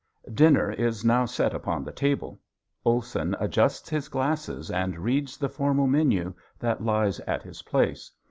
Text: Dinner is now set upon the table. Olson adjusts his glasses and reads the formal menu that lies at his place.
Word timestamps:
Dinner 0.33 0.71
is 0.71 1.05
now 1.05 1.25
set 1.25 1.53
upon 1.53 1.83
the 1.83 1.91
table. 1.91 2.39
Olson 2.83 3.35
adjusts 3.39 3.87
his 3.87 4.07
glasses 4.07 4.71
and 4.71 4.97
reads 4.97 5.37
the 5.37 5.47
formal 5.47 5.85
menu 5.85 6.33
that 6.57 6.83
lies 6.83 7.19
at 7.19 7.43
his 7.43 7.61
place. 7.61 8.09